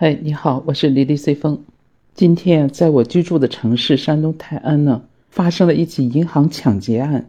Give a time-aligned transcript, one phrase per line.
[0.00, 1.58] 嗨，你好，我是李丽随风。
[2.14, 7.28] 今天在我居住的城市山东泰安呢，发生了一起银行抢劫案。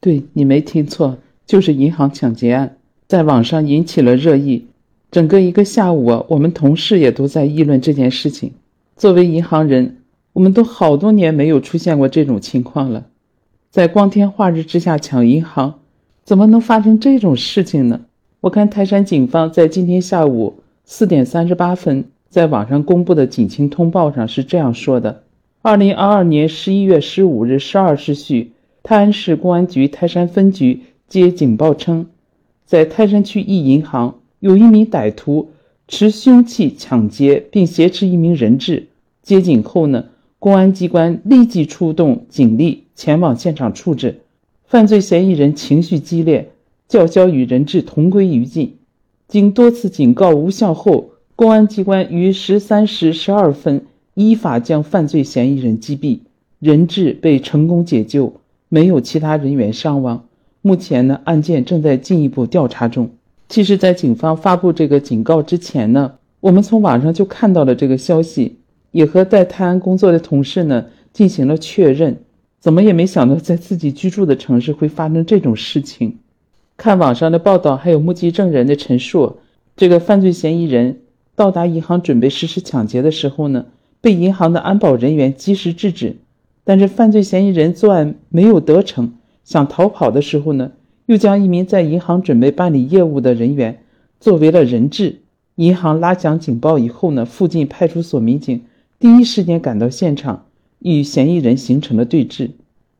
[0.00, 4.64] 对你没听错，就是银行抢劫案，在网上引起了热议。
[5.10, 8.52] 整个一个下午啊，我们同事也都在议论这件事情。
[8.96, 9.98] 作为银行人，
[10.32, 13.04] 我们都好多年没有出现过这种情况了。
[13.70, 15.80] 在光天化日之下抢银行，
[16.24, 18.00] 怎么能发生这种事情呢？
[18.40, 25.24] 我看泰山警方在今天下午四点三十八分在网上公布的警情通报上是这样说的：
[25.60, 28.52] 二零二二年十一月十五日十二时许，
[28.84, 32.06] 泰安市公安局泰山分局接警报称，
[32.64, 35.50] 在泰山区一银行有一名歹徒
[35.88, 38.86] 持凶器抢劫并挟持一名人质。
[39.24, 40.04] 接警后呢，
[40.38, 44.20] 公安机关立即出动警力前往现场处置，
[44.68, 46.52] 犯罪嫌疑人情绪激烈。
[46.88, 48.75] 叫嚣与人质同归于尽，
[49.28, 53.84] 经多次警告无效后，公安机关于十三时十二分
[54.14, 56.20] 依法将犯罪嫌疑人击毙，
[56.60, 58.32] 人质被成功解救，
[58.68, 60.24] 没有其他人员伤亡。
[60.62, 63.10] 目前呢，案件正在进一步调查中。
[63.48, 68.56] 其实，在警方发布这个警告之前呢，我们从网上就看到了这个消息，
[68.92, 72.16] 也和在泰安工作的同事呢进行了确认。
[72.60, 76.18] 怎么也没想到，在自己居住的城市会发生这种事情。
[76.76, 79.38] 看网上的报道，还有目击证人的陈述，
[79.76, 81.00] 这个犯罪嫌疑人
[81.34, 83.66] 到达银行准备实施抢劫的时候呢，
[84.02, 86.16] 被银行的安保人员及时制止。
[86.64, 90.72] 但是犯罪嫌疑人作案没有得逞，想逃跑的时候呢，
[91.06, 93.82] 又将一名在银行准备办理业务的人员
[94.20, 95.20] 作为了人质。
[95.54, 98.62] 银行拉响警报以后呢，附近派出所民警
[98.98, 100.44] 第一时间赶到现场，
[100.80, 102.50] 与嫌疑人形成了对峙。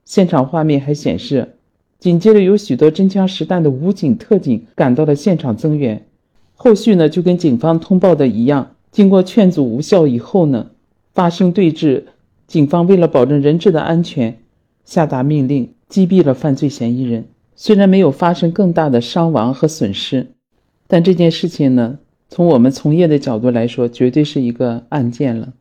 [0.07, 1.56] 现场画面还显示。
[1.99, 6.07] 紧接着，有许多真枪实弹的武警、特警赶到了现场增援。
[6.55, 10.69] 后续呢，就跟警方通报的一样，经过劝阻无效以后呢，
[11.15, 12.05] 发生对峙。
[12.47, 14.39] 警方为了保证人质的安全，
[14.85, 17.25] 下达命令击毙了犯罪嫌疑人。
[17.57, 20.29] 虽然没有发生更大的伤亡和损失，
[20.87, 21.99] 但这件事情呢，
[22.29, 25.55] 从我们从业的角度来说，绝对是一个案件了。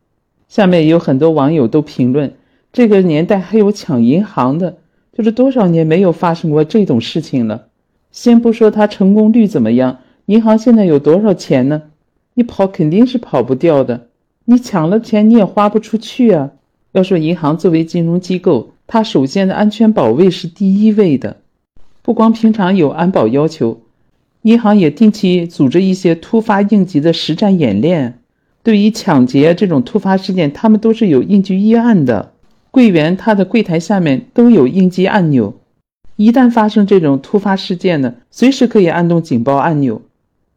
[0.48, 2.32] 下面有很多网友都评论：
[2.72, 4.76] 这个年代还有抢银行的？
[5.16, 7.68] 就是多少年没有发生过这种事情了。
[8.12, 11.84] 先不说它成功率怎么样，银行现在有多少钱呢？
[12.34, 14.08] 你跑肯定是跑不掉的。
[14.44, 16.50] 你抢了钱，你也花不出去啊。
[16.92, 21.38] 要说银行作为金融机构，它首先的安全保卫是第一位的。
[22.02, 23.80] 不光平常有安保要求，
[24.42, 28.18] 银行也定期组织一些突发应急的实战演练。
[28.62, 32.32] 对于抢劫这种突发事件，他们都是有应急预案的。
[32.76, 35.54] 柜员他的柜台下面都有应急按钮，
[36.16, 40.02] 一旦发生这种突发事件呢，随时可以按动警报按钮。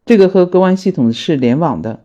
[0.04, 2.00] 这个和公安系统是联网的。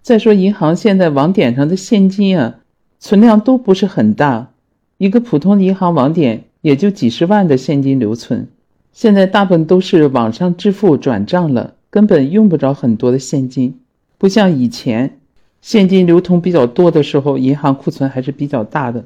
[0.00, 2.60] 再说银行现在网点上的现金啊，
[2.98, 4.52] 存量都不是很大，
[4.96, 8.48] 一个普通银行网点也就几十万的现金留存。
[8.94, 13.78] 现在大部分都是网上支付转账了，根本用不着很多的现金，
[14.16, 15.18] 不像以前
[15.60, 19.04] 现金流通比较多的时候，银行库存还是比较大的。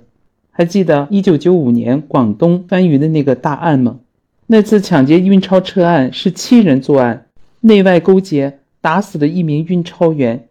[0.56, 3.98] 还记得一九九五年广东番禺的那个大案吗？
[4.46, 7.26] 那次抢劫运钞车案是七人作案，
[7.60, 10.46] 内外勾结，打死了一名运钞员。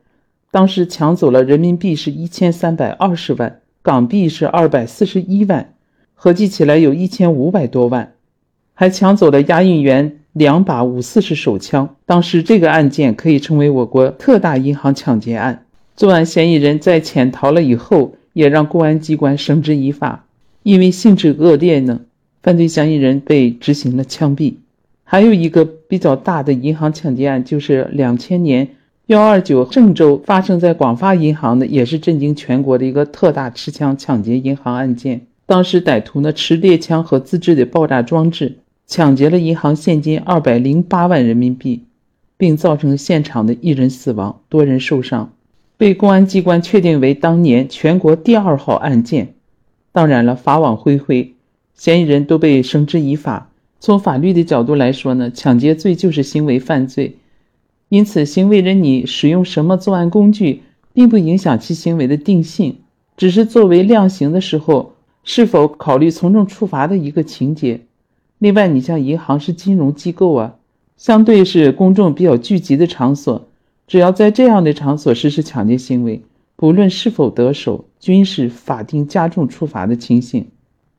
[0.52, 5.74] 当时抢走了人民币是一千三百二十万，港币是二百四十一万，
[6.14, 8.12] 合计起来有一千五百多万。
[8.74, 11.96] 还抢走了押运员两把五四式手枪。
[12.06, 15.64] 当时这个案件可以称为我国特大银行抢劫案。
[15.96, 18.16] 作案嫌疑人在潜逃了以后。
[18.34, 20.26] 也让公安机关绳之以法，
[20.64, 22.02] 因为性质恶劣呢，
[22.42, 24.56] 犯罪嫌疑人被执行了枪毙。
[25.04, 28.68] 还有一个比较大的银行抢劫案，就是两千年
[29.08, 35.22] 幺二九郑州发生在广发银行的，也是震惊全国的一个特大持枪抢劫银行案件。
[35.46, 38.58] 当时歹徒呢持猎枪和自制的爆炸装置，
[38.88, 41.84] 抢劫了银行现金二百零八万人民币，
[42.38, 45.32] 并造成现场的一人死亡，多人受伤。
[45.78, 49.34] 被公安机关确定为当年全国第二号案件。
[49.92, 51.34] 当然了，法网恢恢，
[51.74, 53.50] 嫌疑人都被绳之以法。
[53.80, 57.18] 从法律的角度来说呢，抢劫罪就是行为犯罪，
[57.90, 60.62] 因此行为人你使用什么作案工具，
[60.94, 62.78] 并不影响其行为的定性，
[63.18, 64.94] 只是作为量刑的时候
[65.24, 67.82] 是否考虑从重处罚的一个情节。
[68.40, 70.56] 另外，你像银行是金融机构啊，
[70.96, 73.50] 相对是公众比较聚集的场所。
[73.88, 76.22] 只要在这样的场所实施抢劫行为，
[76.56, 80.48] 不论是否得手，均是法定加重处罚的情形。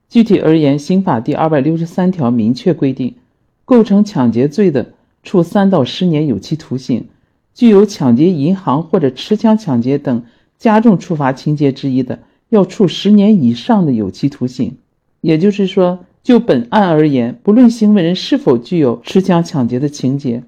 [0.09, 3.15] 具体而言，刑法第二百六十三条明确规定，
[3.65, 4.93] 构成抢劫罪的，
[5.23, 7.05] 处三到十年有期徒刑；
[7.55, 10.25] 具有抢劫银行或者持枪抢劫等
[10.59, 12.21] 加重处罚情节之一的，
[12.51, 14.77] 要处十年以上的有期徒刑。
[15.21, 20.45] 也就是说，就本案而言，不论行为人是否具有持枪抢劫的情节，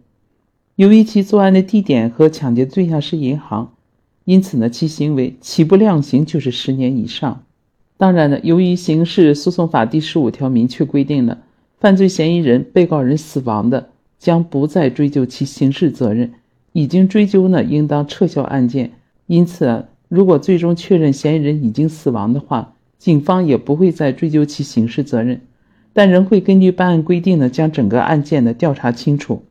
[0.77, 3.73] 由于其作案的地点和抢劫对象是银行，
[4.27, 7.45] 因此呢，其行为起步量刑就是十年以上。
[7.97, 11.39] 当然呢，由于刑事诉讼法第十五条明确规定了，
[11.81, 13.89] 犯罪嫌疑人、被告人死亡的，
[14.19, 16.29] 将不再追究其刑事责任；
[16.73, 18.93] 已经追究呢，应当撤销案件。
[19.27, 25.41] 因此，如果最终确认嫌疑人已经死亡的话，警方也不会再追究其刑事责任，
[25.95, 29.43] 但仍会根据办案规定呢，将整个案件的调查清楚。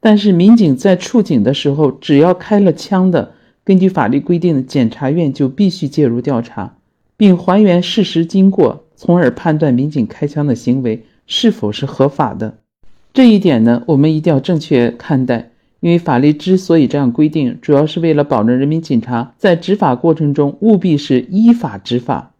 [0.00, 3.32] 但是，民警在处警的时候，只要开了枪的，
[3.64, 6.76] 根据法律规定的，检察院就必须介入调查，
[7.16, 12.58] 并还原事实经过，从而判断民警开枪的行为是否是合法的。
[13.12, 15.50] 这一点呢，我们一定要正确看待，
[15.80, 22.32] 因为法律之所以这样规定，主要是为了保证人民警察在执法过程中务必是依法执法。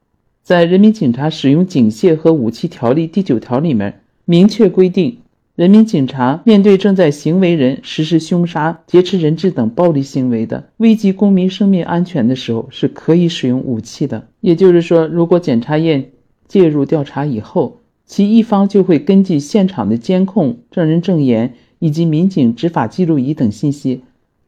[0.44, 5.18] 在《人民警察使用警械和武器条例》第九条里面明确规定，
[5.58, 14.28] 人民警察面对正在行为人实施凶杀、劫持人质等暴力行为的，危及公民生命安全的时候，是可以使用武器的。
[14.40, 16.12] 也就是说，如果检察院
[16.46, 24.02] 介入调查以后，其一方就会根据现场的监控、证人证言以及民警执法记录仪等信息，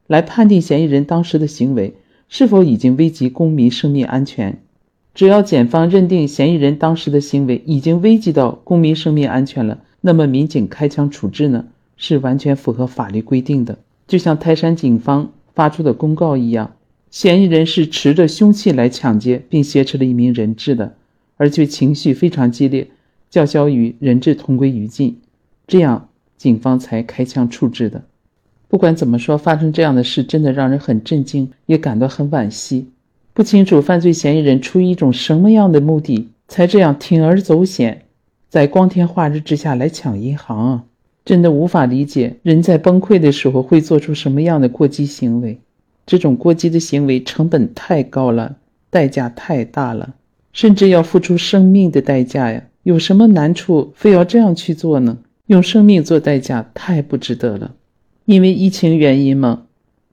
[0.07, 1.95] 来判定嫌疑人当时的行为
[2.29, 4.61] 是否已经危及公民生命安全。
[5.12, 11.67] 只要检方认定嫌疑人当时的行为已经危及到公民生命安全了，那么民警开枪处置呢，
[11.97, 13.79] 是完全符合法律规定的。
[14.06, 16.73] 就像泰山警方发出的公告一样，
[17.11, 20.94] 嫌疑人是持着凶器来抢劫并挟持了一名人质的，
[21.37, 22.88] 而且情绪非常激烈，
[23.29, 25.19] 叫嚣与人质同归于尽，
[25.67, 28.02] 这样警方才开枪处置的。
[28.69, 32.88] 不管怎么说，发生这样的事真的让人很震惊，也感到很惋惜。
[33.32, 38.02] 不清楚犯罪嫌疑人出于一种什么样的目的，才这样铤而走险，
[38.50, 40.85] 在光天化日之下来抢银行啊！
[41.25, 45.61] 真的无法理解，人在崩溃的时候会做出什么样的过激行为。
[46.05, 48.56] 这种过激的行为成本太高了，
[48.91, 50.14] 代价太大了，
[50.52, 52.64] 甚至要付出生命的代价呀！
[52.82, 55.19] 有什么难处非要这样去做呢？
[55.47, 57.76] 用生命做代价太不值得了。
[58.25, 59.67] 因为疫情原因吗？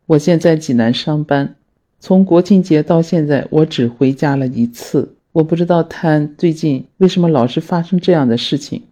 [0.06, 1.56] 我现在济南上班。
[2.00, 5.16] 从国庆节到现在，我只回家了一次。
[5.38, 8.86] 我不知道泰安最近为什么老是发生这样的事情。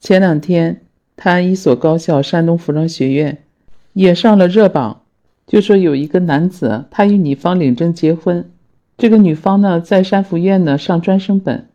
[0.00, 0.80] 前两天，
[1.16, 3.44] 泰安一所高校山东服装学院
[3.92, 5.02] 也上了热榜，
[5.46, 8.50] 就说有一个男子他与女方领证结婚，
[8.98, 11.68] 这个女方呢在山福院呢上专升本，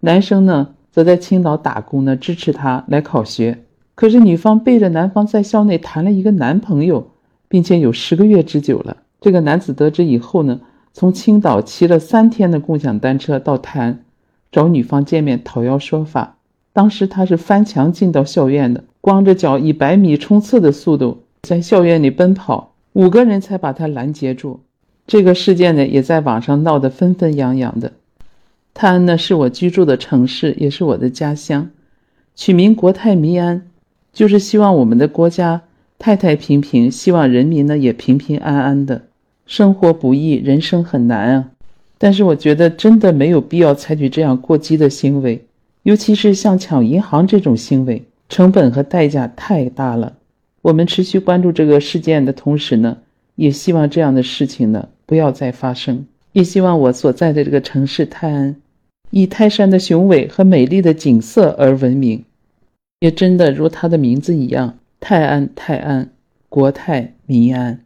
[0.00, 3.58] 男生呢则在青岛打工呢支持他来考学。
[3.94, 7.10] 可是女方背着男方在校内谈了一个男朋友，
[7.48, 8.96] 并且有十个月之久了。
[9.20, 10.62] 这个男子得知以后呢，
[10.94, 14.04] 从青岛骑了三天的共享单车到泰安，
[14.52, 16.36] 找女方见面讨要说法。
[16.72, 24.60] 当时他是翻墙进到校院的，光着脚以百米冲刺的速度在校园里奔跑，五个人才把他拦截住。
[25.04, 27.92] 这个事件呢，也在网上闹得纷纷扬扬的。
[28.72, 31.70] 泰安呢，是我居住的城市，也是我的家乡，
[32.36, 33.68] 取名国泰民安，
[34.12, 35.62] 就是希望我们的国家
[35.98, 39.02] 太太平平，希望人民呢也平平安安的。
[39.46, 41.50] 生活不易，人生很难啊！
[41.98, 45.44] 但是我觉得真的没有必要采取这样过激的行为，
[45.82, 50.14] 尤其是像抢银行这种行为，成本和代价太大了。
[50.62, 52.98] 我们持续关注这个事件的同时呢，
[53.36, 58.56] 也希望这样的事情呢不要再发生，也希望我所在的这个城市泰安，
[59.10, 62.24] 以泰山的雄伟和美丽的景色而闻名，
[63.00, 66.10] 也真的如它的名字一样，泰安，泰安，
[66.48, 67.80] 国泰民安。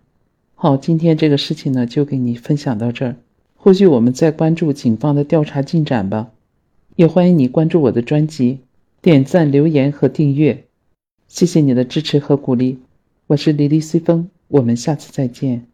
[0.60, 3.14] 好，今天这个事情呢，就给你分享到这儿。
[3.54, 6.32] 后续我们再关注警方的调查进展吧。
[6.96, 8.58] 也欢迎你关注我的专辑，
[9.00, 10.64] 点赞、留言和订阅。
[11.28, 12.78] 谢谢你的支持和鼓励。
[13.28, 15.67] 我是黎黎随风，我们下次再见。